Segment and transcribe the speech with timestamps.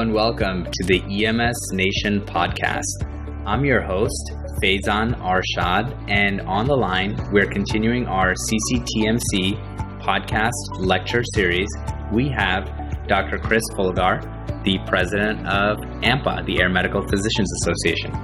[0.00, 3.04] And welcome to the EMS Nation podcast.
[3.44, 4.32] I'm your host,
[4.62, 11.68] Faizan Arshad, and on the line, we're continuing our CCTMC podcast lecture series.
[12.10, 12.64] We have
[13.08, 13.38] Dr.
[13.38, 14.22] Chris Fulgar,
[14.64, 18.14] the president of AMPA, the Air Medical Physicians Association.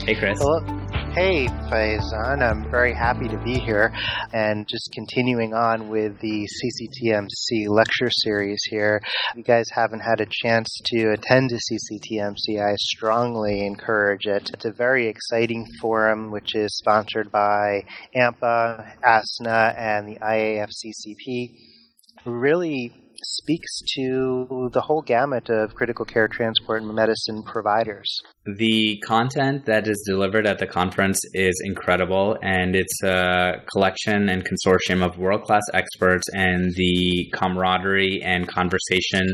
[0.00, 0.38] Hey, Chris.
[0.38, 0.83] Hello.
[1.14, 2.42] Hey, Faizan.
[2.42, 3.92] I'm very happy to be here
[4.32, 9.00] and just continuing on with the CCTMC lecture series here.
[9.30, 14.50] If you guys haven't had a chance to attend to CCTMC, I strongly encourage it.
[14.54, 17.84] It's a very exciting forum which is sponsored by
[18.16, 21.54] AMPA, ASNA, and the IAFCCP.
[22.26, 28.20] Really speaks to the whole gamut of critical care transport and medicine providers.
[28.44, 34.44] The content that is delivered at the conference is incredible, and it's a collection and
[34.44, 39.26] consortium of world class experts, and the camaraderie and conversation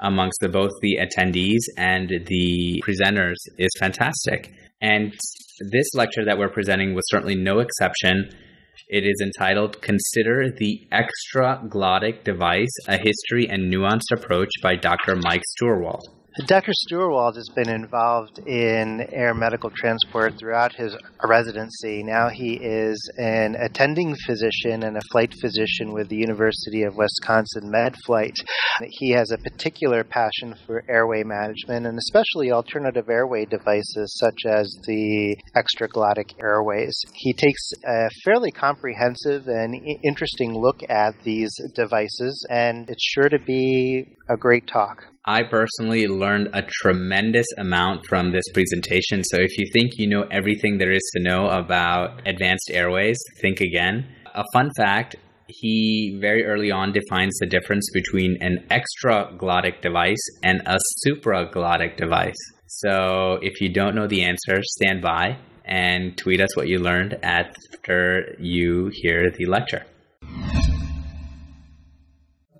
[0.00, 4.52] amongst the, both the attendees and the presenters is fantastic.
[4.80, 5.12] And
[5.72, 8.30] this lecture that we're presenting was certainly no exception.
[8.86, 15.16] It is entitled Consider the Extraglottic Device A History and Nuanced Approach by Dr.
[15.16, 16.02] Mike Steuerwald.
[16.46, 16.70] Dr.
[16.72, 22.04] Steuerwald has been involved in air medical transport throughout his residency.
[22.04, 27.72] Now he is an attending physician and a flight physician with the University of Wisconsin
[27.72, 28.36] MedFlight.
[28.88, 34.72] He has a particular passion for airway management and especially alternative airway devices such as
[34.86, 36.96] the extraglottic airways.
[37.14, 43.40] He takes a fairly comprehensive and interesting look at these devices, and it's sure to
[43.40, 45.04] be a great talk.
[45.28, 49.22] I personally learned a tremendous amount from this presentation.
[49.24, 53.60] So if you think you know everything there is to know about advanced airways, think
[53.60, 54.06] again.
[54.34, 55.16] A fun fact
[55.48, 62.40] he very early on defines the difference between an extraglottic device and a supraglottic device.
[62.66, 67.18] So if you don't know the answer, stand by and tweet us what you learned
[67.22, 69.84] after you hear the lecture.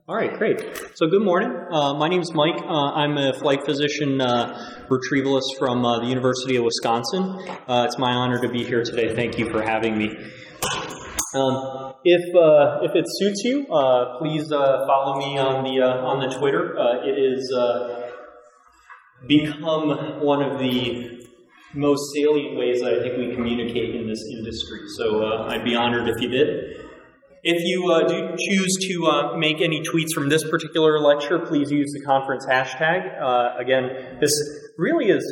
[0.09, 0.59] All right, great.
[0.95, 1.55] So, good morning.
[1.71, 2.57] Uh, my name is Mike.
[2.63, 7.37] Uh, I'm a flight physician uh, retrievalist from uh, the University of Wisconsin.
[7.69, 9.15] Uh, it's my honor to be here today.
[9.15, 10.07] Thank you for having me.
[11.35, 13.67] Um, if uh, if it suits you,
[14.19, 16.75] please follow me on the on the Twitter.
[17.05, 17.53] it has
[19.27, 21.29] become one of the
[21.75, 24.81] most salient ways that I think we communicate in this industry.
[24.97, 26.88] So I'd be honored if you did.
[27.51, 31.71] If you uh, do choose to uh, make any tweets from this particular lecture, please
[31.71, 33.09] use the conference hashtag.
[33.19, 34.33] Uh, again, this
[34.77, 35.25] really has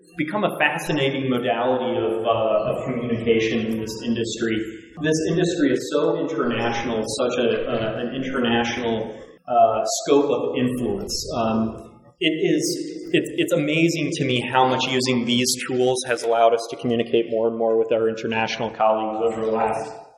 [0.16, 4.56] become a fascinating modality of, uh, of communication in this industry.
[5.02, 11.12] This industry is so international, such a, uh, an international uh, scope of influence.
[11.36, 11.76] Um,
[12.20, 16.66] it is it, it's amazing to me how much using these tools has allowed us
[16.70, 20.09] to communicate more and more with our international colleagues over the last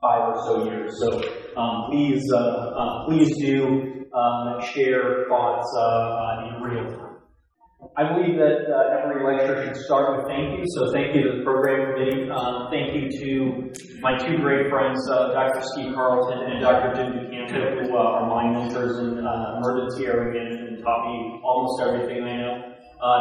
[0.00, 0.94] five or so years.
[1.00, 1.22] So
[1.56, 7.04] um, please, uh, uh, please do um, share thoughts uh, in real time.
[7.96, 10.64] I believe that uh, every lecture should start with thank you.
[10.74, 12.30] So thank you to the program committee.
[12.30, 15.62] Um, thank you to my two great friends, uh, Dr.
[15.62, 16.94] Steve Carlton and Dr.
[16.94, 22.22] Jim DuCanto, who uh, are my mentors in emergency air and taught me almost everything
[22.22, 22.74] I know.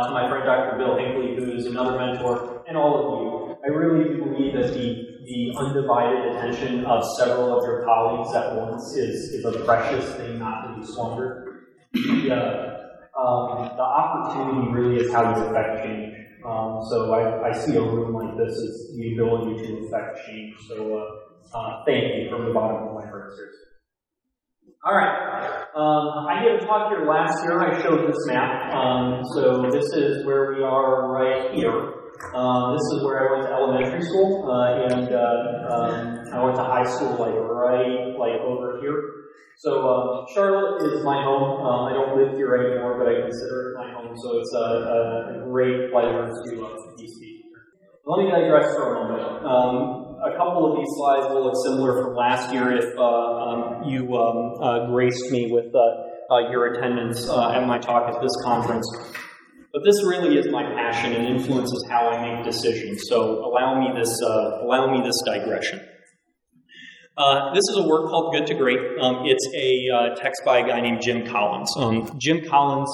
[0.05, 0.77] to my friend Dr.
[0.77, 3.57] Bill Hinckley, who is another mentor, and all of you.
[3.65, 8.95] I really believe that the the undivided attention of several of your colleagues at once
[8.95, 11.65] is, is a precious thing not to be squandered.
[11.91, 16.13] The, uh, um, the opportunity really is how you affect change.
[16.45, 20.55] Um, so I, I, see a room like this as the ability to affect change.
[20.65, 23.33] So uh, uh, thank you from the bottom of my heart,
[24.85, 25.65] All right.
[25.75, 27.59] Um, I gave a talk here last year.
[27.59, 28.73] I showed this map.
[28.73, 31.96] Um, so this is where we are right here.
[32.33, 36.55] Um, this is where I went to elementary school, uh, and uh, um, I went
[36.57, 39.27] to high school like right like over here.
[39.57, 41.65] So um, Charlotte is my home.
[41.65, 44.13] Um, I don't live here anymore, but I consider it my home.
[44.17, 47.51] So it's a, a great pleasure to uh, be speaking.
[48.05, 49.45] Let me digress for a moment.
[49.45, 53.83] Um, a couple of these slides will look similar from last year if uh, um,
[53.83, 58.87] you uh, graced me with uh, your attendance at my talk at this conference.
[59.77, 63.03] But this really is my passion and influences how I make decisions.
[63.07, 65.79] So allow me this, uh, allow me this digression.
[67.15, 68.79] Uh, this is a work called Good to Great.
[68.99, 71.71] Um, it's a uh, text by a guy named Jim Collins.
[71.77, 72.89] Um, Jim Collins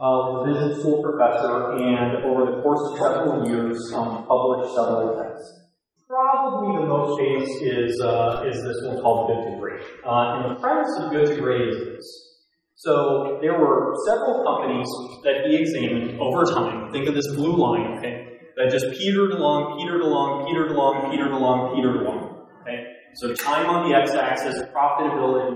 [0.00, 5.60] uh, business school professor and over the course of several years um, published several texts.
[6.08, 9.82] Probably the most famous is, uh, is this one called Good to Great.
[10.04, 12.33] Uh, and the premise of Good to Great is this.
[12.76, 14.88] So there were several companies
[15.22, 16.90] that he examined over time.
[16.92, 18.38] Think of this blue line, okay?
[18.56, 22.46] That just petered along, petered along, petered along, petered along, petered along.
[22.62, 22.86] Okay?
[23.14, 25.54] So time on the x-axis, profitability.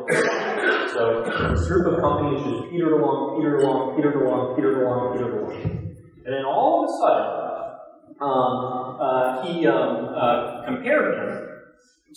[0.92, 1.24] So
[1.54, 5.52] this group of companies just petered along, petered along, petered along, petered along, petered along.
[6.24, 7.48] And then all of a sudden,
[8.20, 11.48] um, uh, he um, uh, compared them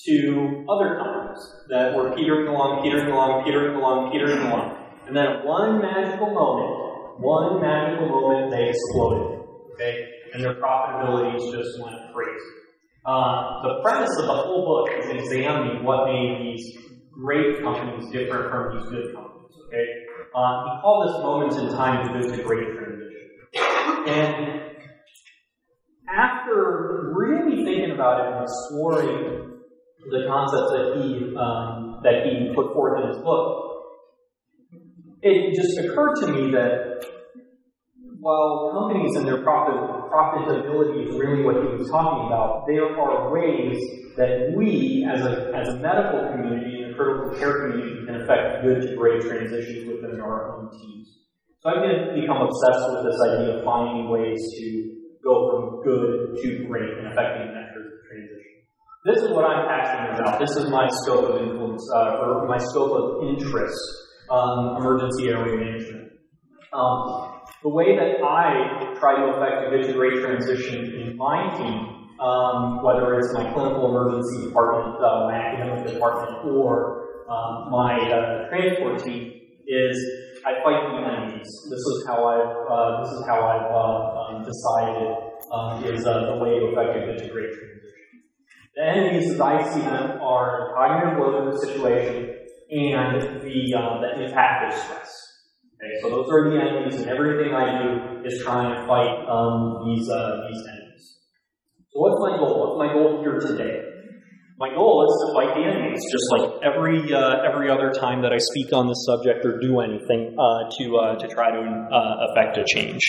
[0.06, 4.81] to other companies that were petering along, petering along, petering along, petering along.
[5.12, 9.44] And then at one magical moment, one magical moment, they exploded.
[9.74, 10.08] Okay?
[10.34, 12.52] And their profitability just went crazy.
[13.06, 16.63] Uh, the premise of the whole book is examining what made these
[17.12, 19.52] great companies different from these good companies.
[19.68, 19.86] Okay,
[20.34, 23.28] uh, he called this moments in time to good to great transition.
[24.07, 24.62] And
[26.07, 29.60] after really thinking about it and exploring
[30.10, 33.70] the concepts that he um, that he put forth in his book,
[35.21, 37.06] it just occurred to me that
[38.21, 39.75] while companies and their profit,
[40.13, 43.77] profitability is really what he was talking about, there are ways
[44.18, 48.62] that we, as a, as a medical community and a critical care community, can affect
[48.62, 51.25] good to great transitions within our own teams.
[51.62, 54.68] So I'm going to become obsessed with this idea of finding ways to
[55.23, 58.57] go from good to great and affecting measures of transition.
[59.06, 60.38] This is what I'm passionate about.
[60.38, 63.77] This is my scope of influence, uh, or my scope of interest,
[64.31, 66.12] um, emergency airway management.
[66.74, 72.07] Um, the way that I try to affect a to great transition in my team,
[72.19, 78.50] um, whether it's my clinical emergency department, uh, my academic department, or um, my uh,
[78.50, 79.33] transport team,
[79.68, 79.98] is
[80.45, 81.48] I fight the enemies.
[81.69, 85.12] This is how I've uh, this is how I've uh, um, decided
[85.51, 87.81] um, is uh, the way to affect a to great transition.
[88.75, 92.41] The enemies, as I see them, are cognitive load of the situation
[92.71, 95.12] and the uh, the impact of stress.
[95.75, 99.83] Okay, so those are the enemies, and everything I do is trying to fight um,
[99.85, 101.18] these uh, these enemies.
[101.91, 102.56] So what's my goal?
[102.63, 103.88] What's my goal here today?
[104.57, 108.31] My goal is to fight the enemies, just like every uh, every other time that
[108.31, 112.27] I speak on this subject or do anything uh, to uh, to try to uh,
[112.31, 113.01] affect a change.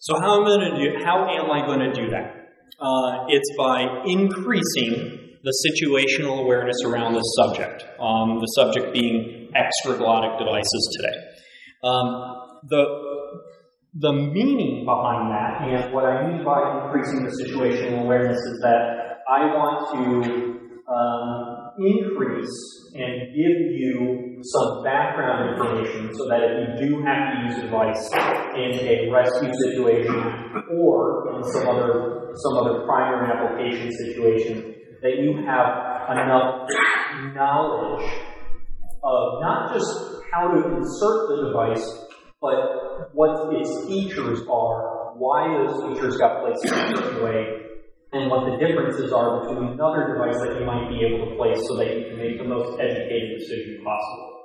[0.00, 1.04] So how am I going to do?
[1.04, 2.40] How am I going to do that?
[2.80, 7.84] Uh, it's by increasing the situational awareness around this subject.
[7.98, 11.16] Um, the subject being extraglottic devices today.
[11.82, 12.84] Um, the
[13.94, 19.18] the meaning behind that, and what I mean by increasing the situational awareness, is that
[19.28, 26.88] I want to um, increase and give you some background information so that if you
[26.88, 28.10] do have to use a device
[28.54, 30.14] in a rescue situation
[30.78, 36.68] or in some other some other primary application situation, that you have enough
[37.34, 38.04] knowledge
[39.02, 41.84] of not just how to insert the device,
[42.40, 47.44] but what its features are, why those features got placed in a certain way,
[48.12, 51.58] and what the differences are between another device that you might be able to place
[51.68, 54.40] so that you can make the most educated decision possible.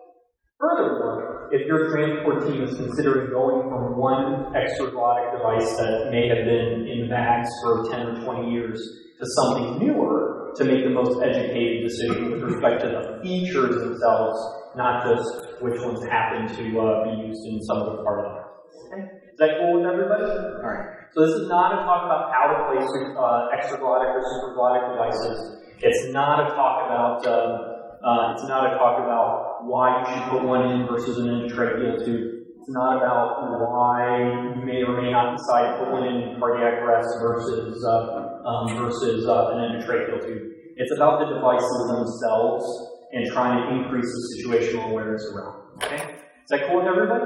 [0.59, 6.45] Furthermore, if your transport team is considering going from one extraglottic device that may have
[6.45, 8.79] been in bags for 10 or 20 years
[9.19, 10.24] to something newer
[10.57, 14.39] to make the most educated decision with respect to the features themselves,
[14.75, 18.55] not just which ones happen to uh, be used in some part of the house.
[18.91, 19.01] Okay?
[19.35, 20.23] Is that cool with everybody?
[20.23, 20.95] All right.
[21.11, 25.63] So this is not a talk about how to place uh, extraglottic or supraglottic devices.
[25.79, 30.29] It's not a talk about um, uh, it's not a talk about why you should
[30.29, 32.47] put one in versus an endotracheal tube.
[32.59, 36.83] It's not about why you may or may not decide to put one in cardiac
[36.83, 40.51] arrest versus uh, um, versus uh, an endotracheal tube.
[40.77, 42.65] It's about the devices themselves
[43.13, 45.83] and trying to increase the situational awareness around.
[45.83, 47.25] Okay, is that cool with everybody?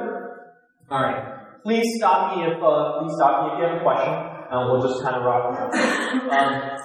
[0.89, 1.61] All right.
[1.63, 4.13] Please stop me if uh, please stop me if you have a question.
[4.49, 6.79] Uh, we'll just kind of rock and um,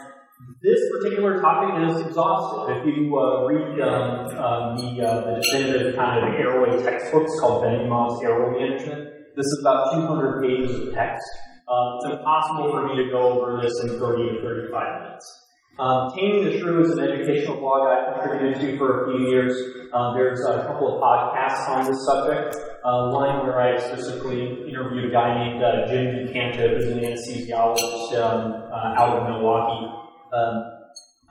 [0.63, 2.77] this particular topic is exhaustive.
[2.77, 7.65] If you uh, read um, um, the, uh, the definitive kind of airway textbooks called
[7.65, 11.25] Benumof's Airway Management, this is about 200 pages of text.
[11.67, 15.45] Uh, it's impossible for me to go over this in 30 to 35 minutes.
[15.79, 19.53] Um, Taming the SRU is an educational blog I contributed to for a few years.
[19.93, 22.55] Um, there's a couple of podcasts on this subject.
[22.85, 28.13] Uh, one where I specifically interviewed a guy named uh, Jim DuCanto, who's an anesthesiologist
[28.23, 29.91] um, uh, out of Milwaukee.
[30.33, 30.71] Um,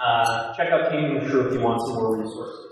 [0.03, 2.63] uh, check out Taming the SRU if you want some more resources.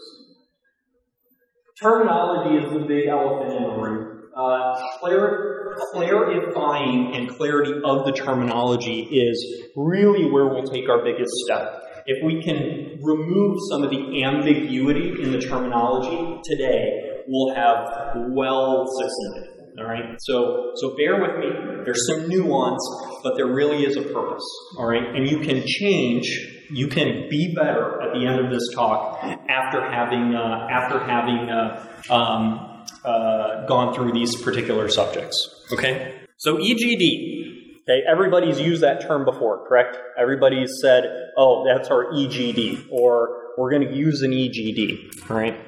[1.82, 4.11] Terminology is the big elephant in the room.
[4.35, 11.31] Uh, clar- clarifying and clarity of the terminology is really where we'll take our biggest
[11.45, 11.83] step.
[12.05, 17.88] If we can remove some of the ambiguity in the terminology today, we'll have
[18.29, 19.61] well succeeded.
[19.79, 21.47] All right, so so bear with me.
[21.85, 22.81] There's some nuance,
[23.23, 24.43] but there really is a purpose.
[24.77, 26.25] All right, and you can change.
[26.69, 31.50] You can be better at the end of this talk after having uh, after having
[31.50, 32.71] uh, um,
[33.03, 35.38] uh, gone through these particular subjects.
[35.71, 37.39] Okay, so EGD.
[37.81, 39.97] Okay, everybody's used that term before, correct?
[40.17, 41.03] Everybody's said,
[41.38, 45.59] "Oh, that's our EGD," or "We're going to use an EGD." Right.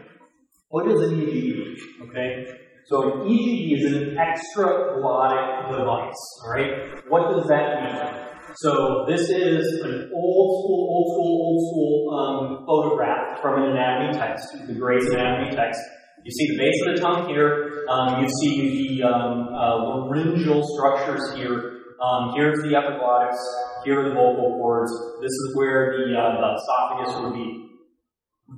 [0.70, 1.78] What is an EGD?
[2.10, 2.48] Okay.
[2.86, 6.16] So an EGD is an extraglottic device.
[6.44, 7.10] All right.
[7.10, 8.24] What does that mean?
[8.56, 14.18] So this is an old school, old school, old school um, photograph from an anatomy
[14.18, 15.82] text, the Gray's Anatomy text.
[16.24, 17.86] You see the base of the tongue here.
[17.90, 21.84] Um, you see the um, uh, laryngeal structures here.
[22.00, 23.36] Um, here's the epiglottis.
[23.84, 24.92] Here are the vocal cords.
[25.22, 27.68] This is where the, uh, the esophagus would be.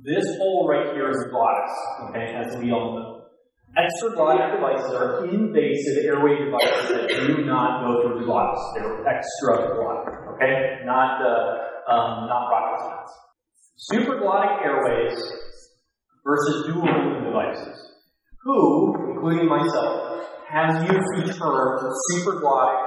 [0.04, 1.74] This hole right here is the glottis,
[2.08, 3.12] okay, as we all know.
[3.74, 8.62] Extraglottic devices are invasive airway devices that do not go through the glottis.
[8.74, 10.84] They're extraglottic, okay?
[10.84, 13.10] Not, uh, um, not rocket science.
[14.64, 15.18] Airways
[16.26, 17.78] versus dual lumen devices.
[18.42, 21.78] Who, including myself, has used the term
[22.10, 22.82] supraglottic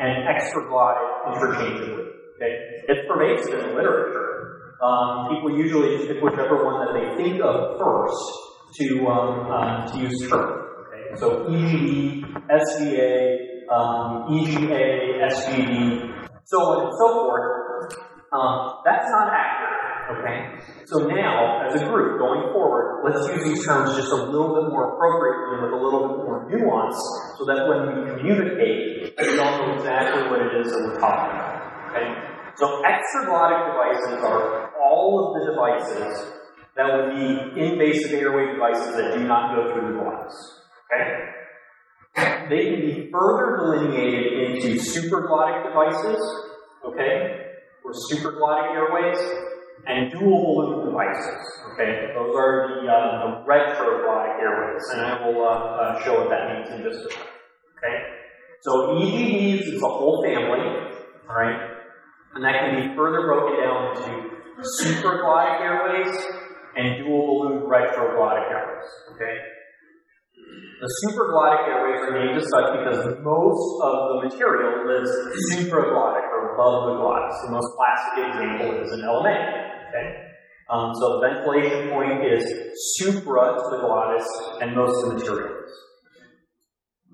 [0.00, 2.04] and extra extraglottic interchangeably?
[2.36, 2.54] Okay?
[2.88, 4.78] It's pervasive in the literature.
[4.82, 8.22] Um, people usually just pick whichever one that they think of first
[8.78, 10.66] to, um, uh, to use term.
[10.86, 11.18] Okay?
[11.18, 13.38] So EGD, SGA,
[13.70, 17.58] um, EGA, SGD, so on and so forth.
[18.32, 19.67] Um, that's not accurate.
[20.08, 20.56] Okay?
[20.86, 24.72] So now, as a group, going forward, let's use these terms just a little bit
[24.72, 26.96] more appropriately and with a little bit more nuance
[27.36, 31.36] so that when we communicate, we all know exactly what it is that we're talking
[31.36, 31.92] about.
[31.92, 32.08] Okay?
[32.56, 36.32] So extraglottic devices are all of the devices
[36.74, 40.34] that would be invasive airway devices that do not go through the glottis.
[40.88, 41.28] Okay?
[42.48, 46.18] They can be further delineated into supraglottic devices,
[46.84, 47.44] okay,
[47.84, 49.18] or supraglottic airways,
[49.86, 51.46] and dual balloon devices.
[51.72, 56.30] Okay, those are the, uh, the retroglottic airways, and I will uh, uh, show what
[56.30, 57.28] that means in just a minute.
[57.78, 57.96] Okay,
[58.62, 60.64] so EGDs is a whole family,
[61.28, 61.78] right,
[62.34, 64.38] and that can be further broken down into
[64.82, 66.14] supraglottic airways
[66.76, 68.86] and dual balloon retroglottic airways.
[69.14, 69.36] Okay?
[70.80, 75.10] The supraglottic airways are named as such because most of the material lives
[75.50, 77.34] supraglottic or above the glottis.
[77.42, 79.67] The most classic example is an LMA.
[79.88, 80.28] Okay?
[80.68, 82.44] Um, so the ventilation point is
[82.96, 84.26] supra to the glottis
[84.60, 85.70] and most of the materials.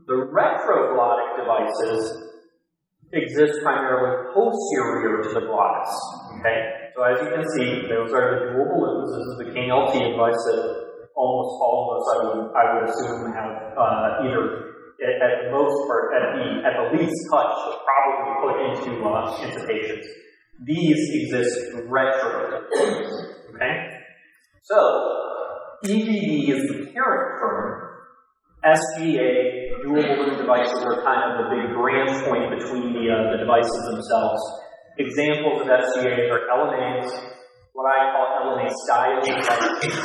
[0.06, 2.34] The retroglottic devices
[3.12, 5.92] exist primarily posterior to the glottis.
[6.40, 6.90] Okay?
[6.96, 9.10] So as you can see, those are the dual balloons.
[9.14, 13.34] This is the KLT device that almost all of us, I would, I would assume,
[13.34, 14.42] have uh, either
[14.98, 19.60] at, at, most or at the at the least touch, probably put into uh, into
[19.66, 20.06] patients.
[20.64, 22.64] These exist retro.
[23.54, 23.74] Okay,
[24.62, 24.76] so
[25.84, 27.84] EGD is the parent term.
[28.64, 33.38] SGA dual balloon devices are kind of the big branch point between the uh, the
[33.44, 34.40] devices themselves.
[34.96, 37.12] Examples of SGAs are LMAs,
[37.74, 40.00] what I call LMA style devices.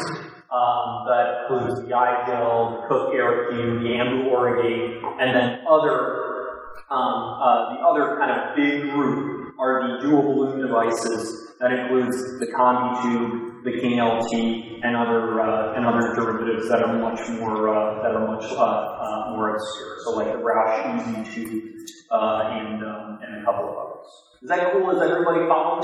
[0.49, 7.37] Um, that includes the iGel, the Cook AirQ, the Ambu AuraGain, and then other, um,
[7.37, 9.28] uh, the other kind of big group
[9.59, 11.51] are the dual balloon devices.
[11.59, 17.19] That includes the Combitube, the KLT, and other uh, and other derivatives that are much
[17.37, 19.97] more uh, that are much uh, uh, more obscure.
[20.05, 21.63] So like the Rüsch Easy tube
[22.09, 24.07] uh, and um, and a couple of others.
[24.41, 24.89] Is that cool?
[24.91, 25.83] Is everybody following?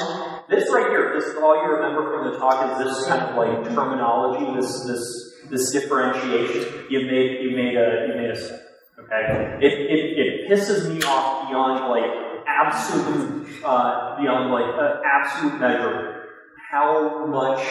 [0.50, 3.36] This right here, this is all you remember from the talk is this kind of
[3.36, 5.03] like terminology, this this
[5.50, 6.86] this differentiation.
[6.89, 8.65] You made you made a you made a.
[8.98, 9.60] Okay?
[9.62, 12.25] It, it, it pisses me off beyond like
[12.63, 16.25] absolute uh, beyond like uh, absolute measure
[16.71, 17.65] how much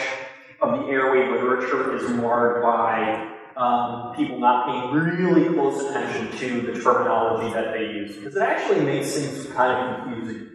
[0.61, 6.61] of the airway literature is marred by um, people not paying really close attention to
[6.71, 10.49] the terminology that they use because it actually makes things kind of confusing.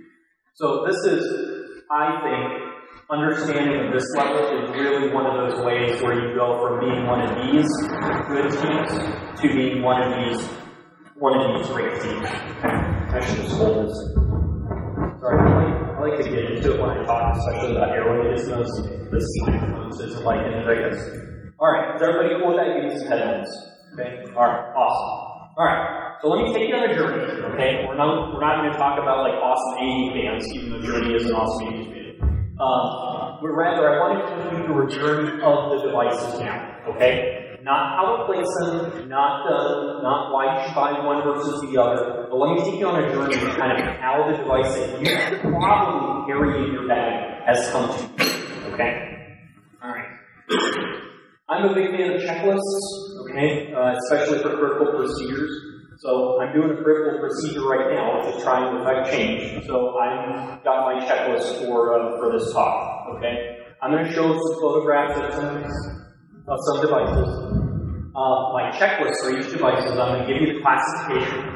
[0.54, 2.70] So this is, I think,
[3.10, 7.06] understanding of this level is really one of those ways where you go from being
[7.06, 7.68] one of these
[8.28, 10.48] good teams to being one of these
[11.20, 12.26] one of these great teams.
[12.64, 13.96] I should just hold this.
[15.20, 18.32] Sorry, I like, I like to get into it when I talk, especially about airway
[18.32, 18.72] dysnos.
[19.12, 20.96] This microphone isn't like it, I guess.
[21.60, 22.72] All right, is everybody cool with that?
[22.72, 23.52] Give me some headphones.
[23.92, 24.24] Okay.
[24.32, 24.72] All right.
[24.72, 25.52] Awesome.
[25.58, 26.16] All right.
[26.22, 27.20] So let me take you on a journey,
[27.52, 27.84] okay?
[27.86, 31.14] We're not, we're not going to talk about like awesome 80 bands, even though Journey
[31.14, 32.60] is an awesome 80s band.
[32.60, 36.80] Um, but rather, I want to take you through a journey of the devices now,
[36.88, 37.49] okay?
[37.62, 41.80] Not how to place them, not uh, not why you should buy one versus the
[41.80, 42.26] other.
[42.30, 45.00] But let me take you on a journey of kind of how the device that
[45.00, 48.72] you probably carry in your bag has come to you.
[48.72, 49.36] Okay?
[49.82, 50.08] All right.
[51.50, 55.70] I'm a big fan of checklists, okay, uh, especially for critical procedures.
[55.98, 59.66] So I'm doing a critical procedure right now, which is trying to affect change.
[59.66, 63.16] So I've got my checklist for uh, for this talk.
[63.16, 65.99] Okay, I'm going to show some photographs of some,
[66.50, 67.30] of some devices.
[68.10, 71.46] Uh, my checklist for each device is I'm going to give you the classification.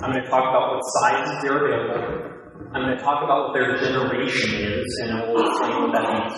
[0.00, 2.28] I'm going to talk about what sizes they're available.
[2.72, 6.08] I'm going to talk about what their generation is, and I will explain what that
[6.08, 6.36] means.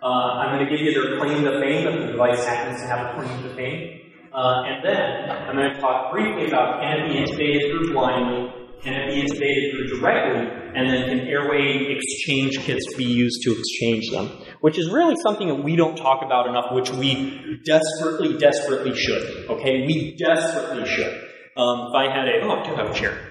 [0.00, 2.86] Uh, I'm going to give you their claim to fame if the device happens to
[2.88, 4.00] have a claim to fame.
[4.32, 8.59] Uh, and then I'm going to talk briefly about can it be intubated through blindly,
[8.82, 13.52] can it be intubated through directly, and then can airway exchange kits be used to
[13.58, 14.30] exchange them?
[14.60, 19.50] Which is really something that we don't talk about enough, which we desperately, desperately should.
[19.50, 21.12] Okay, we desperately should.
[21.56, 23.26] Um, if I had a, oh, I do have a chair.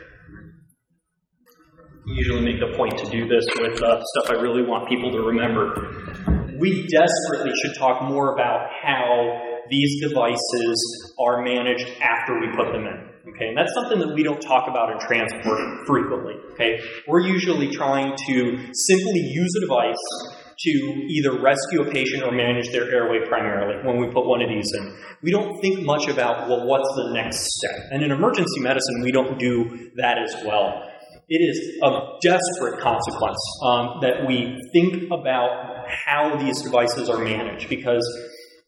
[2.06, 5.20] Usually make the point to do this with uh, stuff I really want people to
[5.20, 6.58] remember.
[6.60, 12.86] We desperately should talk more about how these devices are managed after we put them
[12.86, 13.09] in.
[13.28, 16.36] Okay, and that's something that we don't talk about in transport frequently.
[16.54, 22.32] Okay, we're usually trying to simply use a device to either rescue a patient or
[22.32, 24.98] manage their airway primarily when we put one of these in.
[25.22, 27.88] We don't think much about, well, what's the next step?
[27.92, 30.84] And in emergency medicine, we don't do that as well.
[31.30, 37.70] It is of desperate consequence um, that we think about how these devices are managed
[37.70, 38.04] because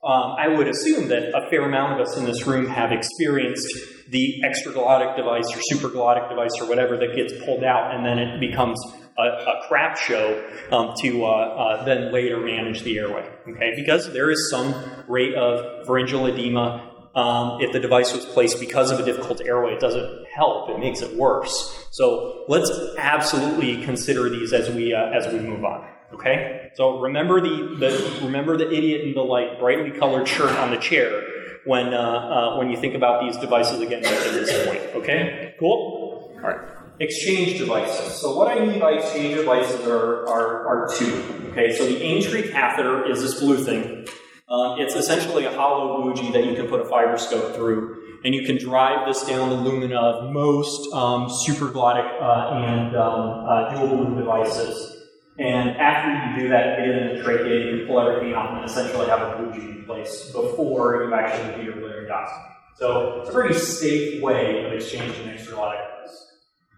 [0.03, 3.67] um, I would assume that a fair amount of us in this room have experienced
[4.09, 8.39] the extraglottic device or supraglottic device or whatever that gets pulled out and then it
[8.39, 8.77] becomes
[9.17, 13.27] a, a crap show um, to uh, uh, then later manage the airway.
[13.47, 14.73] Okay, because there is some
[15.07, 16.87] rate of pharyngeal edema.
[17.13, 20.79] Um, if the device was placed because of a difficult airway, it doesn't help; it
[20.79, 21.87] makes it worse.
[21.91, 25.90] So let's absolutely consider these as we uh, as we move on.
[26.13, 30.71] Okay, so remember the, the remember the idiot in the like brightly colored shirt on
[30.71, 31.23] the chair
[31.65, 34.81] when uh, uh, when you think about these devices again at this point.
[34.95, 36.33] Okay, cool.
[36.35, 36.59] All right.
[36.99, 38.13] Exchange devices.
[38.13, 41.49] So what I mean by exchange devices are, are, are two.
[41.51, 44.07] Okay, so the Aintree catheter is this blue thing.
[44.47, 48.45] Um, it's essentially a hollow bougie that you can put a fiberscope through, and you
[48.45, 53.87] can drive this down the lumina of most um, supraglottic uh, and um, uh, dual
[53.87, 55.00] balloon devices.
[55.39, 58.65] And after you do that, get in the trachea, you can pull everything out and
[58.65, 62.51] essentially have a bougie in place before you actually do your laryngoscopy.
[62.75, 65.91] So it's a pretty safe way of exchanging extraglottic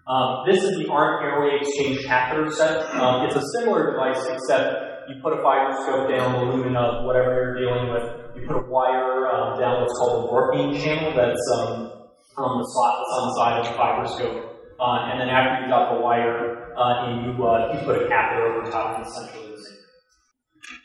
[0.05, 2.93] um, this is the Arndt airway exchange catheter set.
[2.95, 7.31] Um, it's a similar device, except you put a fiberscope down the lumen of whatever
[7.33, 8.03] you're dealing with.
[8.35, 12.03] You put a wire um, down what's called a working channel that's um,
[12.35, 14.49] on the slot that's on the side of the fiberscope.
[14.77, 18.07] Uh, and then after you got the wire uh, in, you, uh, you put a
[18.07, 19.83] catheter over top and essentially the same.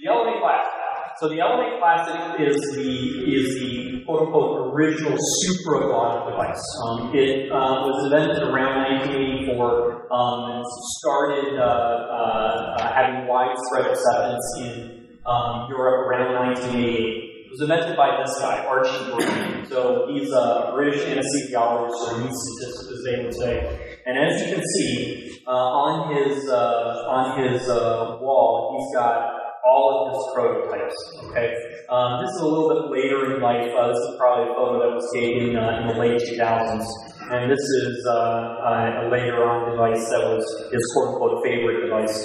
[0.05, 0.79] The Classic.
[1.21, 6.63] So the LMA Classic is the is the quote unquote original supraglottic device.
[6.87, 10.15] Um, it uh, was invented around 1984.
[10.15, 10.63] Um,
[11.03, 16.87] started uh, uh, having widespread acceptance in um, Europe around 1988.
[16.87, 19.67] It was invented by this guy, Archie Brain.
[19.67, 23.88] So he's a British anesthesiologist or anesthetist, as they would say.
[24.09, 29.37] And as you can see uh, on his uh, on his uh, wall, he's got
[29.61, 30.97] all of his prototypes.
[31.29, 31.53] Okay,
[31.93, 33.69] um, this is a little bit later in life.
[33.69, 36.89] Uh, this is probably a photo that was taken uh, in the late 2000s,
[37.37, 40.41] and this is uh, a later on device that was
[40.73, 42.17] his quote unquote favorite device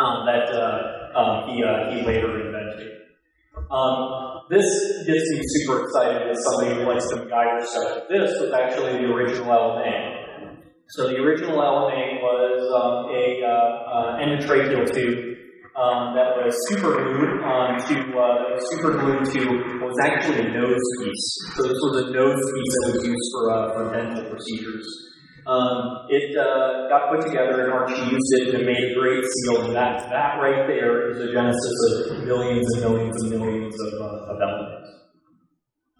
[0.00, 2.88] um, that uh, um, he uh, he later invented.
[3.68, 4.64] Um, this
[5.04, 8.08] gets me super excited as somebody who likes to MacGyver stuff.
[8.08, 10.11] This was actually the original LMA.
[10.92, 15.32] So the original LMA was um, a uh, endotracheal tube
[15.72, 19.40] um, that was super glued um, to uh, super glued to
[19.80, 21.24] was actually a nose piece.
[21.56, 24.84] So this was a nose piece that was used for uh, for dental procedures.
[25.48, 29.64] Um, it uh, got put together and Archie used it and made a great seal.
[29.64, 33.92] And that that right there is the genesis of millions and millions and millions of,
[33.96, 34.92] uh, of LMAs.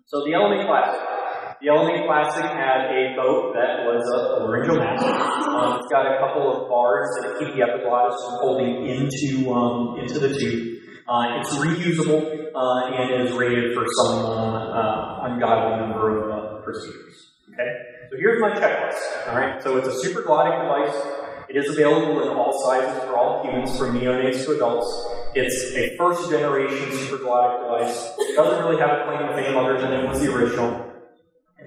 [0.04, 1.21] So the LMA classic.
[1.62, 5.04] The LMA Classic had a boat that was a, laryngeal mask.
[5.06, 9.96] Um, it's got a couple of bars that keep the epiglottis from folding into um,
[10.00, 10.82] into the tube.
[11.06, 16.64] Uh, it's reusable uh, and is rated for some uh, uh ungodly number of uh,
[16.64, 17.30] procedures.
[17.52, 17.70] Okay,
[18.10, 19.28] so here's my checklist.
[19.28, 21.46] All right, so it's a supraglottic device.
[21.48, 24.90] It is available in all sizes for all humans, from neonates to adults.
[25.36, 28.14] It's a first generation supraglottic device.
[28.18, 30.91] It doesn't really have a claim to fame other than it was the original.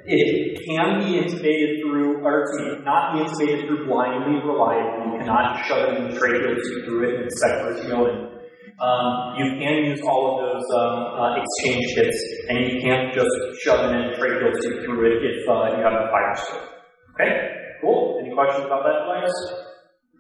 [0.08, 2.46] It can be intubated through, or
[2.84, 5.14] not be intubated through blindly reliably.
[5.14, 8.32] You cannot shove it in the tracheal tube through it and expect for it.
[8.78, 13.32] Um, you can use all of those um, uh, exchange kits, and you can't just
[13.64, 16.70] shove an endotracheal tube through it if uh, you have a fibroscope.
[17.16, 18.20] Okay, cool.
[18.22, 19.34] Any questions about that device?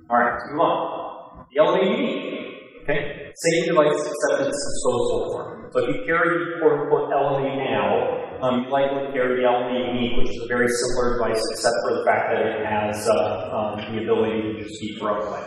[0.10, 1.45] All right, let's move on.
[1.52, 2.45] The LMA
[2.86, 5.55] Okay, same device except it's disposable form.
[5.71, 10.17] So if you carry quote unquote LMA now, um, you likely carry the LMA Unique,
[10.17, 13.95] which is a very similar device except for the fact that it has uh, um,
[13.95, 15.43] the ability to just be thrown away.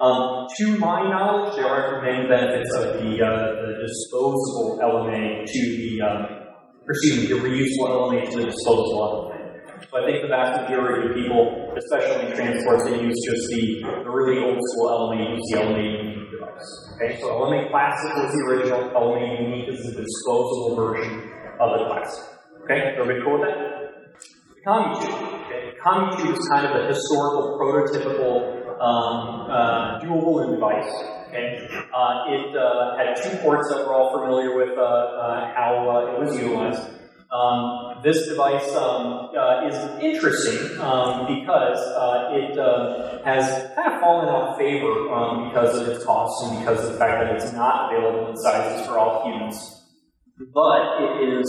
[0.00, 5.60] Um, to my knowledge, there aren't many benefits of the, uh, the disposable LMA to
[5.76, 6.26] the, um,
[6.84, 9.36] excuse me, the reusable LMA to the disposable LMA.
[9.90, 14.04] So I think the vast majority of people, especially in transport, they use just the,
[14.04, 16.25] the really old school LMA, use the LMA
[16.56, 21.84] Okay, so LMA Classic was the original, only Unique is the disposable version of the
[21.84, 22.24] Classic.
[22.64, 23.76] Okay, everybody cool with that?
[24.64, 25.44] Combitube.
[25.44, 30.90] Okay, Combitube is kind of a historical, prototypical um, uh, dual balloon device.
[31.28, 31.60] Okay,
[31.92, 36.12] uh, it uh, had two ports that we're all familiar with uh, uh, how uh,
[36.12, 36.88] it was utilized.
[37.30, 39.30] Um, this device um,
[39.66, 41.78] is interesting um, because
[42.32, 42.56] it
[43.24, 46.92] has kind of fallen out of favor um, because of its cost and because of
[46.92, 49.76] the fact that it's not available in sizes for all humans
[50.52, 51.48] but it is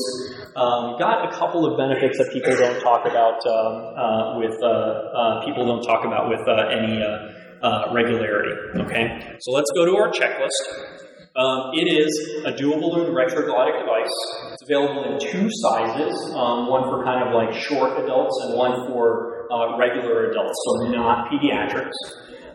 [0.56, 4.68] um, got a couple of benefits that people don't talk about um, uh, with uh,
[4.68, 8.56] uh, people don't talk about with uh, any uh, uh, regularity.
[8.80, 10.97] Okay, so let's go to our checklist.
[11.38, 12.10] Um, it is
[12.46, 14.16] a dual balloon retroglottic device.
[14.54, 18.88] It's available in two sizes, um, one for kind of like short adults and one
[18.88, 19.46] for
[19.78, 21.94] regular adults, so not pediatrics.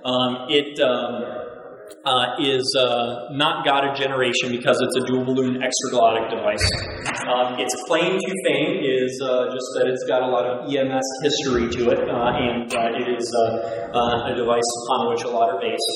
[0.04, 1.41] Um, it um,
[2.04, 6.66] uh, is uh, not got a generation because it's a dual balloon extraglottic device.
[7.28, 11.06] Um, its claim to fame is uh, just that it's got a lot of EMS
[11.22, 15.50] history to it, uh, and uh, it is uh, a device upon which a lot
[15.50, 15.92] are based.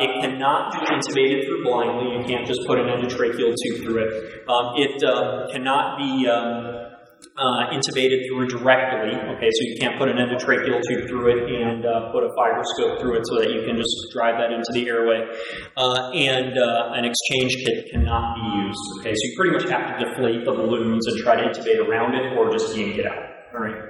[0.00, 2.18] it cannot be intubated through blindly.
[2.18, 4.48] You can't just put an endotracheal tube through it.
[4.48, 5.00] Um, it
[5.52, 6.91] cannot be um,
[7.36, 9.16] uh, intubated through directly.
[9.16, 13.00] Okay, so you can't put an endotracheal tube through it and uh, put a fibroscope
[13.00, 15.24] through it so that you can just drive that into the airway.
[15.76, 18.80] Uh, and uh, an exchange kit cannot be used.
[19.00, 22.14] Okay, so you pretty much have to deflate the balloons and try to intubate around
[22.14, 23.24] it or just yank it out.
[23.54, 23.80] All right.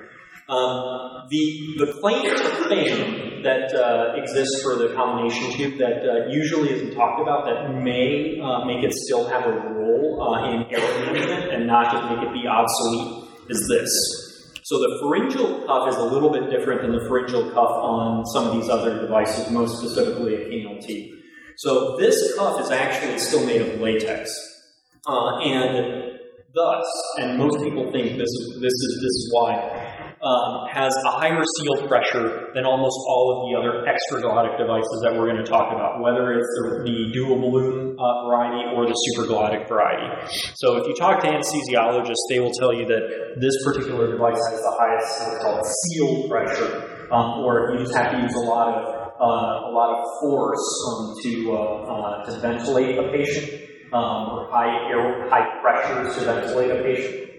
[0.48, 6.28] Um, the, the claim to fame that uh, exists for the combination tube that uh,
[6.28, 10.62] usually isn't talked about that may uh, make it still have a role uh, in
[10.70, 13.21] air management and not just make it be obsolete
[13.52, 13.90] is this.
[14.64, 18.48] So the pharyngeal cuff is a little bit different than the pharyngeal cuff on some
[18.48, 21.10] of these other devices, most specifically a KMLT.
[21.58, 24.32] So this cuff is actually still made of latex.
[25.06, 26.18] Uh, and
[26.54, 26.86] thus,
[27.18, 29.81] and most people think this is, this is, this is why,
[30.22, 35.18] um, has a higher seal pressure than almost all of the other extraglottic devices that
[35.18, 38.94] we're going to talk about, whether it's the, the dual balloon uh, variety or the
[38.94, 40.06] supraglottic variety.
[40.54, 44.62] So if you talk to anesthesiologists, they will tell you that this particular device has
[44.62, 48.78] the highest called seal pressure, um, or if you just have to use a lot
[48.78, 54.30] of uh, a lot of force um, to uh, uh to ventilate a patient, um,
[54.30, 57.31] or high air, high pressures to ventilate a patient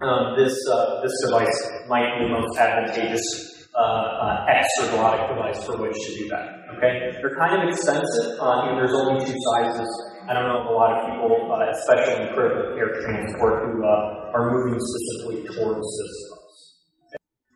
[0.00, 1.58] um, this uh, this device
[1.88, 6.70] might be the most advantageous uh, uh, device for which to do that.
[6.78, 9.90] Okay, they're kind of expensive, uh, and there's only two sizes.
[10.28, 13.82] I don't know if a lot of people, uh, especially in critical care transport, who
[13.82, 16.14] uh, are moving specifically towards this.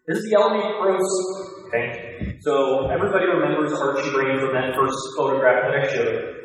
[0.09, 0.99] This is the LMA Pro.
[1.69, 6.42] Okay, so everybody remembers Archie Brain from that first photograph that I showed.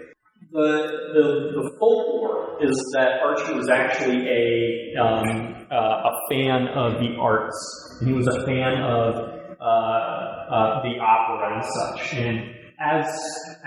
[0.57, 6.99] The, the, the folklore is that Archie was actually a, um, uh, a fan of
[6.99, 8.01] the arts.
[8.03, 9.13] He was a fan of
[9.61, 12.13] uh, uh, the opera and such.
[12.15, 13.05] And as,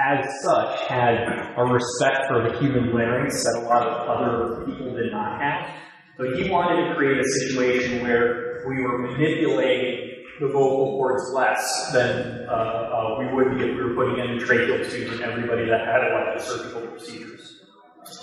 [0.02, 4.92] as such, had a respect for the human larynx that a lot of other people
[4.92, 5.70] did not have.
[6.16, 10.09] So he wanted to create a situation where we were manipulating
[10.40, 14.36] the vocal cords less than uh, uh, we would be if we were putting in
[14.36, 17.60] a tracheal tube in everybody that had elective surgical procedures.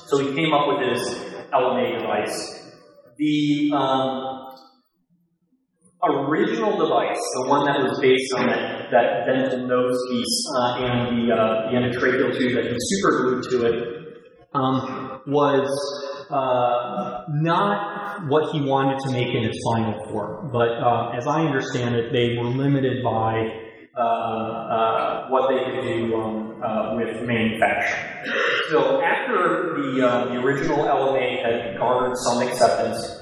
[0.07, 1.13] So we came up with this
[1.53, 2.73] LMA device.
[3.17, 4.55] The um,
[6.03, 11.29] original device, the one that was based on that, that dental nose piece uh, and
[11.29, 13.97] the, uh, the endotracheal tube that he superglued to it,
[14.55, 15.67] um, was
[16.29, 20.49] uh, not what he wanted to make in its final form.
[20.51, 23.63] But uh, as I understand it, they were limited by
[23.95, 28.33] uh, uh, what they could do um, uh, with manufacturing.
[28.69, 33.17] So after the, um, the original LMA had garnered some acceptance,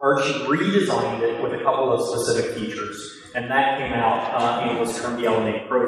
[0.00, 4.78] Archie redesigned it with a couple of specific features, and that came out uh, and
[4.78, 5.86] was termed the LMA Pro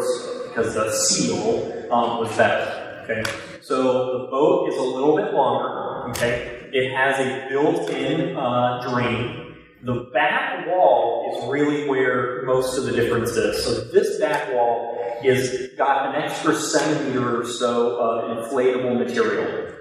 [0.48, 3.04] because the seal um, was better.
[3.04, 3.22] Okay,
[3.66, 6.10] so the boat is a little bit longer.
[6.10, 9.46] Okay, it has a built-in uh, drain
[9.86, 13.64] the back wall is really where most of the difference is.
[13.64, 19.72] So this back wall is got an extra centimeter or so of inflatable material,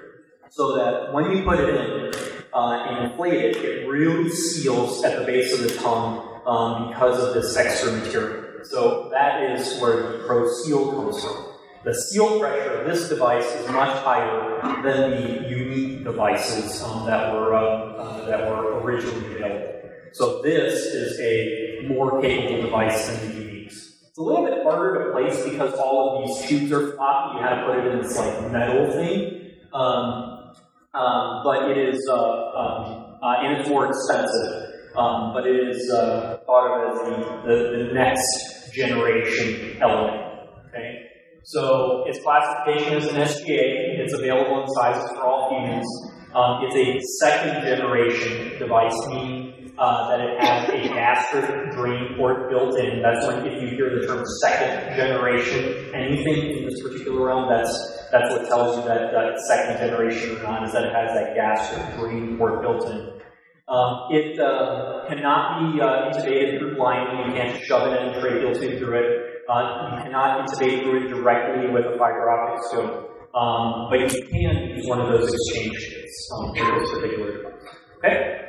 [0.48, 2.14] so that when you put it in
[2.54, 7.20] uh, and inflate it, it really seals at the base of the tongue um, because
[7.20, 8.64] of this extra material.
[8.64, 11.55] So that is where the Pro Seal comes from.
[11.86, 17.32] The seal pressure of this device is much higher than the unique devices um, that
[17.32, 19.88] were uh, uh, that were originally available.
[20.10, 23.76] So this is a more capable device than the Uniques.
[24.08, 27.38] It's a little bit harder to place because all of these tubes are floppy.
[27.38, 29.52] You have to put it in this like metal thing.
[29.72, 30.54] Um,
[30.92, 34.72] um, but it is, uh, um, uh, and it's more expensive.
[34.96, 40.48] Um, but it is uh, thought of as the, the, the next generation LMA.
[40.66, 41.15] Okay,
[41.46, 44.02] so its classification is an SGA.
[44.02, 45.86] It's available in sizes for all humans.
[46.34, 52.50] Um, it's a second generation device, meaning uh, that it has a gastric drain port
[52.50, 53.00] built in.
[53.00, 57.70] That's when, if you hear the term second generation, anything in this particular realm, that's
[58.10, 61.34] that's what tells you that, that second generation or not is that it has that
[61.36, 63.20] gastric drain port built in.
[63.68, 67.30] Um, it uh, cannot be uh, intubated through blinding.
[67.30, 69.35] You can't shove an endotracheal tube through it.
[69.48, 73.16] Uh, you cannot intubate it directly with a fiber optic scope.
[73.36, 77.52] Um, but you can use one of those exchange kits um, for this particular device.
[77.98, 78.40] Okay?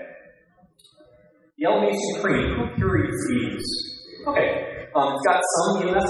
[1.57, 3.65] The LMA Supreme, who carries these?
[4.27, 6.07] Okay, um, it's got some EMS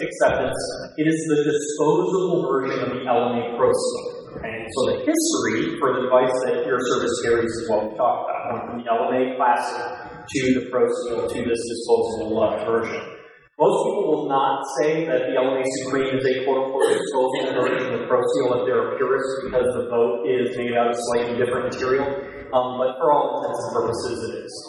[0.00, 0.56] acceptance.
[0.98, 4.38] It is the disposable version of the LMA Pro Seal.
[4.38, 8.30] Okay, so the history for the device that your service carries is what we talked
[8.30, 13.15] about, from the LMA Classic to the Pro Seal to this disposable version.
[13.58, 17.94] Most people will not say that the LMA Supreme is a quote unquote disposable version
[17.94, 20.96] of the Pro Seal if they're a purist because the boat is made out of
[21.08, 22.04] slightly different material
[22.52, 24.68] um, but for all intents and purposes, it is.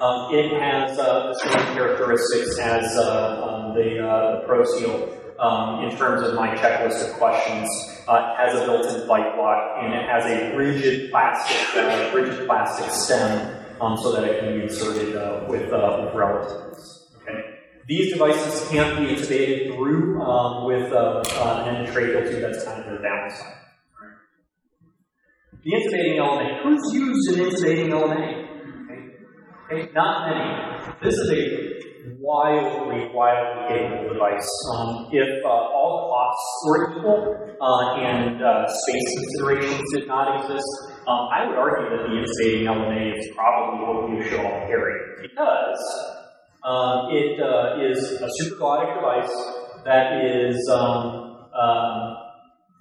[0.00, 5.08] Um, it has uh, the same characteristics as uh, um, the, uh, the Pro Seal
[5.38, 7.68] um, in terms of my checklist of questions.
[8.06, 12.46] Uh, it has a built-in bite block, and it has a rigid plastic, uh, rigid
[12.46, 17.03] plastic stem um, so that it can be inserted uh, with, with relatives.
[17.86, 22.40] These devices can't be intubated through um, with an endotracheal tube.
[22.40, 23.54] That's kind of their downside.
[25.64, 26.62] The intubating LMA.
[26.62, 28.44] Who's used an intubating LMA?
[28.84, 29.82] Okay.
[29.82, 29.92] okay.
[29.94, 30.94] Not many.
[31.02, 31.74] This is a
[32.20, 34.48] wildly, wildly capable device.
[34.74, 40.68] Um, if uh, all costs were equal uh, and uh, space considerations did not exist,
[41.06, 45.00] um, I would argue that the intubating LMA is probably what we should all carry
[45.22, 45.80] because
[46.64, 49.34] uh, it uh, is a supraglottic device
[49.84, 52.16] that is um, um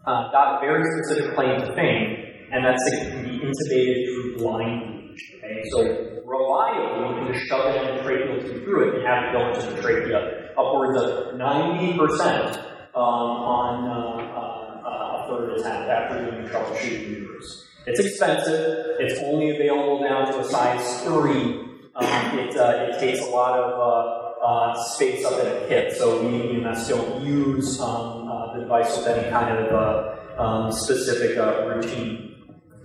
[0.06, 4.38] uh, got a very specific claim to fame and that's it can be intubated through
[4.38, 5.80] blind Okay, so
[6.26, 9.32] reliably, you can just shove it in the tracheal tube through it and have it
[9.34, 10.50] go into the trachea.
[10.58, 12.58] Upwards of 90%
[12.96, 17.68] um, on uh, uh, a third attempt after doing troubleshooting maneuvers.
[17.86, 18.96] It's expensive.
[19.00, 21.73] It's only available down to a size 3.
[21.96, 25.94] Um, it, uh, it takes a lot of uh, uh, space up in a kit,
[25.96, 31.38] so we EMS don't use um, uh, the device with any kind of um, specific
[31.38, 32.36] routine.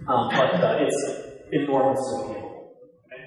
[0.07, 1.13] Um, but it's
[1.51, 2.77] enormously capable.
[3.07, 3.25] Okay?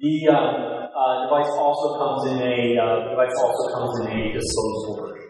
[0.00, 5.28] The um, device also comes in a device also comes in a disposable version.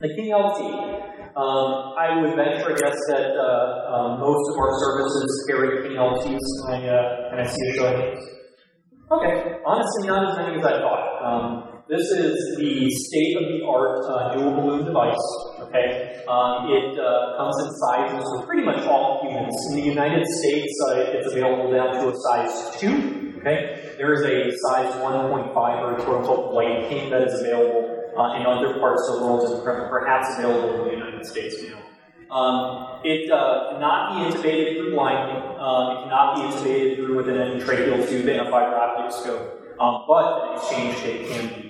[0.00, 1.15] The King LT.
[1.36, 6.00] Um, I would venture a guess that uh, um, most of our services carry King
[6.00, 6.40] LTs.
[6.64, 8.24] Can I, uh, can I see a show of hands?
[9.12, 11.04] Okay, honestly, not as many as I thought.
[11.20, 15.26] Um, this is the state-of-the-art uh, dual balloon device.
[15.60, 19.54] Okay, um, it uh, comes in sizes for pretty much all humans.
[19.70, 23.36] In the United States, uh, it's available down to a size two.
[23.38, 27.85] Okay, there is a size 1.5 or quote unquote white king that is available
[28.18, 31.78] uh, in other parts of the world and perhaps available in the United States now.
[32.34, 35.36] Um, it uh, cannot be intubated through blinding.
[35.36, 39.62] Uh, it cannot be intubated through with an endotracheal tube and a fiber optic scope.
[39.78, 41.66] Um, but an exchange kit can be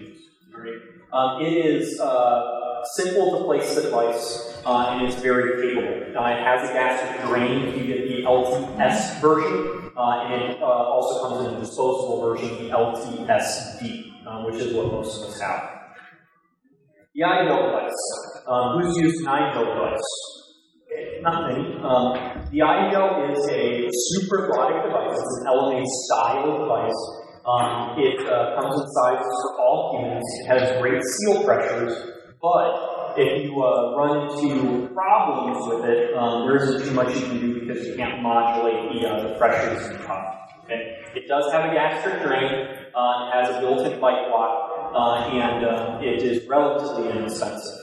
[1.13, 6.19] um, it is uh, simple to place the device, uh, and it's very capable.
[6.19, 10.63] Uh, it has a gastric drain if you get the LTS version, uh, and it
[10.63, 14.13] also comes in a disposable version, the LTSD.
[14.45, 15.86] Which is what most of us have.
[17.17, 18.45] Device.
[18.47, 20.05] Um, who's used an device?
[20.85, 21.49] Okay, not.
[21.81, 25.17] Um, the i-gel is a super supraglottic device.
[25.17, 27.01] It's an LMA style device.
[27.49, 30.25] Um, it uh, comes in sizes for all humans.
[30.41, 31.97] It has great seal pressures,
[32.43, 37.23] but if you uh, run into problems with it, um, there isn't too much you
[37.23, 40.37] can do because you can't modulate the, uh, the pressures in the cuff.
[40.65, 41.01] Okay?
[41.15, 42.69] It does have a gastric drain.
[42.93, 47.81] Uh, it has a built-in bite block uh, and uh, it is relatively inexpensive.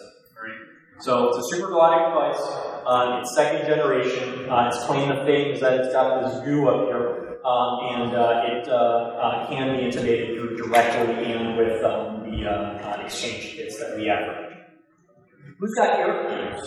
[0.99, 2.41] So it's a supraglottic device.
[2.85, 4.49] Uh, it's second generation.
[4.49, 8.15] Uh, its claim to fame is that it's got this goo up here, um, and
[8.15, 13.97] uh, it uh, can be intubated through directly and with um, the exchange kits that
[13.97, 14.53] we have.
[15.59, 16.57] Who's got air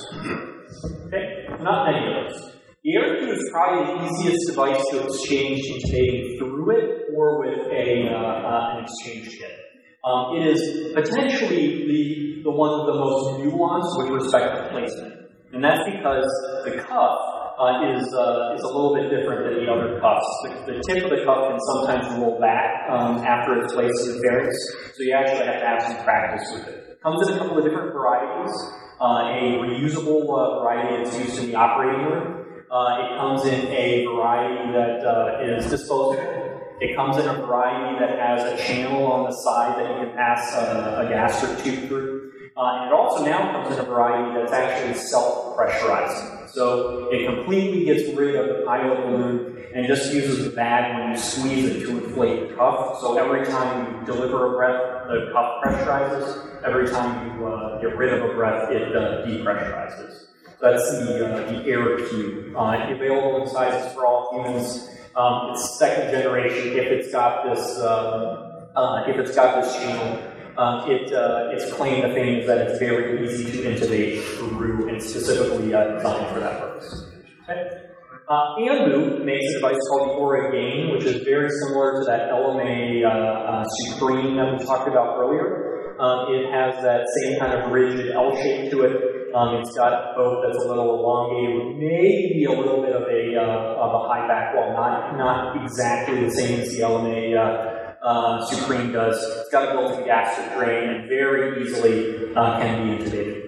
[1.07, 2.53] Okay, not many of us.
[2.83, 8.09] The AirQ is probably the easiest device to exchange intubating through it or with a,
[8.09, 9.66] uh, an exchange kit.
[10.07, 15.27] Um, it is potentially the, the one of the most nuanced with respect to placement.
[15.53, 16.31] And that's because
[16.63, 17.19] the cuff
[17.59, 20.31] uh, is, uh, is a little bit different than the other cuffs.
[20.47, 24.15] The, the tip of the cuff can sometimes roll back um, after it's placed in
[24.15, 24.55] the pharynx,
[24.95, 27.03] so you actually have to have some practice with it.
[27.03, 28.55] Comes in a couple of different varieties.
[29.01, 32.65] Uh, a reusable uh, variety that's used in the operating room.
[32.71, 36.57] Uh, it comes in a variety that uh, is disposable.
[36.81, 40.15] It comes in a variety that has a channel on the side that you can
[40.15, 42.33] pass a, a gastric tube through.
[42.57, 46.49] Uh, and it also now comes in a variety that's actually self-pressurizing.
[46.51, 51.11] So it completely gets rid of the pilot balloon and just uses the bag when
[51.13, 52.99] you squeeze it to inflate the cuff.
[53.01, 56.65] So every time you deliver a breath, the cuff pressurizes.
[56.65, 60.27] Every time you uh, get rid of a breath, it uh, depressurizes.
[60.61, 62.55] That's the, uh, the AirQ.
[62.57, 64.89] Uh, available in sizes for all humans.
[65.17, 70.33] Um, it's second generation if it's got this um, uh, if it's got this channel.
[70.59, 74.89] Um, it, uh, its claim to fame is that it's very easy to intubate through
[74.89, 77.11] and specifically uh, designed for that purpose.
[77.45, 77.87] Okay.
[78.29, 83.05] Uh, Ambu makes a device called the AuraGain, which is very similar to that LMA
[83.05, 85.95] uh, uh, Supreme that we talked about earlier.
[86.01, 89.16] Um, it has that same kind of rigid L shape to it.
[89.37, 93.37] Um, it's got a boat that's a little elongated, maybe a little bit of a,
[93.37, 98.03] uh, of a high back wall, not, not exactly the same as the LMA uh,
[98.03, 99.15] uh, Supreme does.
[99.41, 103.43] It's got a built-in gastric drain and very easily uh, can be intubated.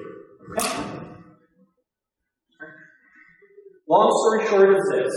[0.50, 0.68] Okay.
[3.88, 5.14] Long story short is this.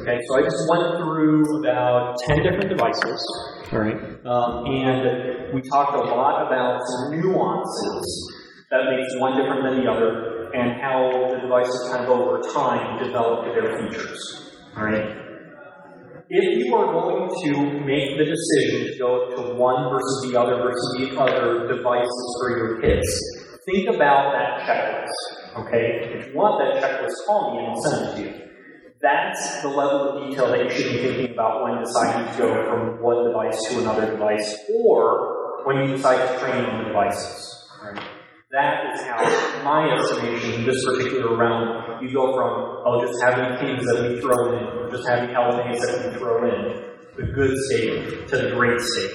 [0.00, 3.20] Okay, so I just went through about 10 different devices.
[3.70, 4.00] All right.
[4.24, 8.33] Um, and we talked a lot about some nuances
[8.70, 13.02] that makes one different than the other, and how the devices kind of over time
[13.02, 14.54] develop their features.
[14.76, 15.24] All right.
[16.30, 20.56] If you are going to make the decision to go to one versus the other
[20.56, 23.06] versus the other devices for your kids,
[23.66, 25.66] think about that checklist.
[25.66, 26.16] Okay?
[26.18, 28.44] If you want that checklist, call me and I'll send it to you.
[29.02, 32.64] That's the level of detail that you should be thinking about when deciding to go
[32.70, 37.68] from one device to another device, or when you decide to train on the devices.
[37.82, 38.13] Right?
[38.54, 43.58] That is how, my estimation, in this particular realm, you go from, oh, just having
[43.58, 46.84] things that we throw in, or just having LMAs that we throw in,
[47.16, 49.10] the good state to the great state.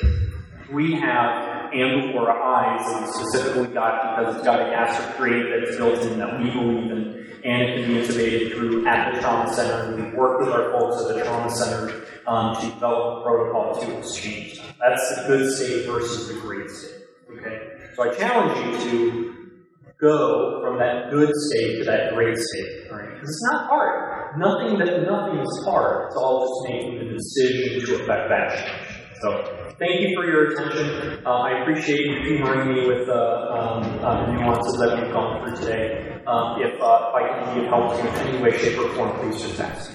[0.69, 5.77] We have Ambivora eyes that we specifically got because it's got a gastric grate that's
[5.77, 9.53] built in that we believe in, and it can be intubated through at the trauma
[9.53, 9.95] center.
[9.95, 13.99] We work with our folks at the trauma center um, to develop a protocol to
[13.99, 14.59] exchange.
[14.81, 17.05] That's the good state versus the great state.
[17.37, 17.69] Okay?
[17.95, 19.28] So I challenge you to
[19.99, 22.91] go from that good state to that great state.
[22.91, 23.13] Right?
[23.13, 24.39] Because it's not hard.
[24.39, 26.07] Nothing that nothing is hard.
[26.07, 28.99] It's all just making the decision to affect that change.
[29.21, 31.25] So thank you for your attention.
[31.25, 35.43] Uh, I appreciate you humoring me with uh, um, uh, the nuances that we've gone
[35.43, 36.21] through today.
[36.25, 38.79] Um, if, uh, if I can be of help to you in any way, shape,
[38.79, 39.91] or form, please just ask.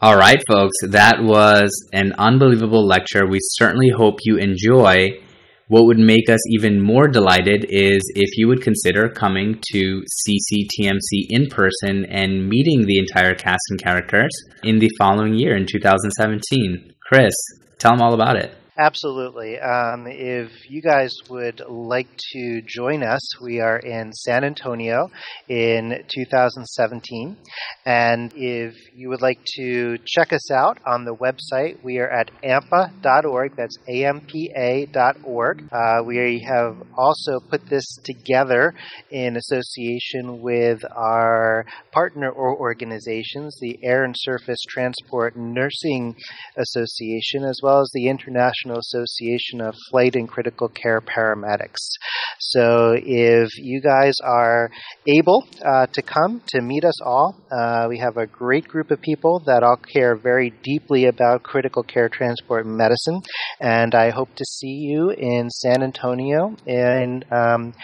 [0.00, 3.26] All right, folks, that was an unbelievable lecture.
[3.26, 5.20] We certainly hope you enjoy.
[5.68, 11.26] What would make us even more delighted is if you would consider coming to CCTMC
[11.28, 14.30] in person and meeting the entire cast and characters
[14.64, 16.94] in the following year in 2017.
[17.06, 17.34] Chris,
[17.78, 18.54] tell them all about it.
[18.80, 19.58] Absolutely.
[19.58, 25.10] Um, if you guys would like to join us, we are in San Antonio
[25.48, 27.36] in 2017.
[27.84, 32.30] And if you would like to check us out on the website, we are at
[32.44, 33.56] ampa.org.
[33.56, 35.64] That's ampa.org.
[35.72, 38.74] Uh, we have also put this together
[39.10, 46.14] in association with our partner organizations, the Air and Surface Transport Nursing
[46.56, 51.96] Association, as well as the International International Association of Flight and Critical Care Paramedics.
[52.38, 54.70] So if you guys are
[55.06, 59.00] able uh, to come to meet us all, uh, we have a great group of
[59.00, 63.20] people that all care very deeply about critical care transport medicine,
[63.60, 67.74] and I hope to see you in San Antonio in um,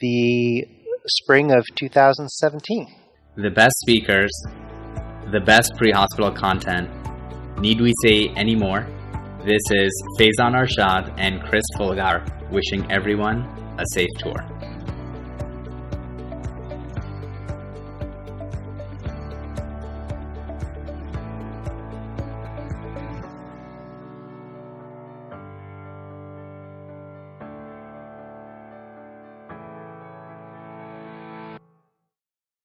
[0.00, 0.66] the
[1.06, 2.86] spring of 2017.
[3.36, 4.30] The best speakers,
[5.32, 6.88] the best pre hospital content.
[7.58, 8.86] Need we say any more?
[9.44, 13.42] This is Faizan Arshad and Chris Folgar wishing everyone
[13.78, 14.63] a safe tour.